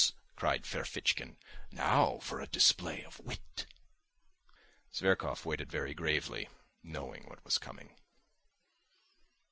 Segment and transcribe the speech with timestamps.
[0.35, 1.37] _"cried Ferfitchkin.
[1.71, 3.67] "Now for a display of wit!"
[4.91, 6.49] Zverkov waited very gravely,
[6.81, 7.93] knowing what was coming.